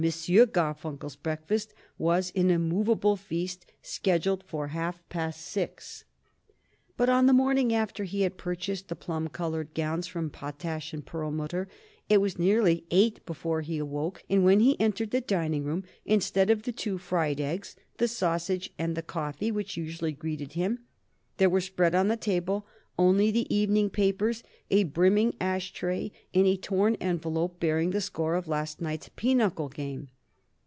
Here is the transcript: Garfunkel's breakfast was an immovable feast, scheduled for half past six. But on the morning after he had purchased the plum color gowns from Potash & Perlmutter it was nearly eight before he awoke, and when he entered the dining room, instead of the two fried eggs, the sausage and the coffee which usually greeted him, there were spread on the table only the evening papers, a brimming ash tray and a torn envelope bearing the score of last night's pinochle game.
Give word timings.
Garfunkel's 0.01 1.15
breakfast 1.15 1.75
was 1.99 2.31
an 2.35 2.49
immovable 2.49 3.15
feast, 3.15 3.67
scheduled 3.83 4.41
for 4.43 4.69
half 4.69 5.07
past 5.09 5.41
six. 5.41 6.05
But 6.97 7.07
on 7.07 7.27
the 7.27 7.33
morning 7.33 7.71
after 7.71 8.03
he 8.05 8.21
had 8.21 8.35
purchased 8.35 8.87
the 8.87 8.95
plum 8.95 9.27
color 9.27 9.63
gowns 9.63 10.07
from 10.07 10.31
Potash 10.31 10.95
& 10.99 11.05
Perlmutter 11.05 11.67
it 12.09 12.19
was 12.19 12.39
nearly 12.39 12.83
eight 12.89 13.23
before 13.27 13.61
he 13.61 13.77
awoke, 13.77 14.23
and 14.27 14.43
when 14.43 14.59
he 14.61 14.75
entered 14.81 15.11
the 15.11 15.21
dining 15.21 15.63
room, 15.63 15.83
instead 16.03 16.49
of 16.49 16.63
the 16.63 16.71
two 16.71 16.97
fried 16.97 17.39
eggs, 17.39 17.75
the 17.99 18.07
sausage 18.07 18.71
and 18.79 18.97
the 18.97 19.03
coffee 19.03 19.51
which 19.51 19.77
usually 19.77 20.13
greeted 20.13 20.53
him, 20.53 20.79
there 21.37 21.49
were 21.49 21.61
spread 21.61 21.93
on 21.93 22.07
the 22.07 22.17
table 22.17 22.65
only 22.99 23.31
the 23.31 23.55
evening 23.55 23.89
papers, 23.89 24.43
a 24.69 24.83
brimming 24.83 25.33
ash 25.39 25.71
tray 25.71 26.11
and 26.35 26.45
a 26.45 26.57
torn 26.57 26.93
envelope 26.95 27.59
bearing 27.59 27.91
the 27.91 28.01
score 28.01 28.35
of 28.35 28.49
last 28.49 28.79
night's 28.81 29.09
pinochle 29.15 29.69
game. 29.69 30.07